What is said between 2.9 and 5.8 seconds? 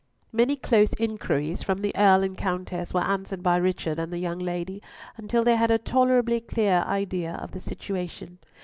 were answered by Richard and the young lady, until they had a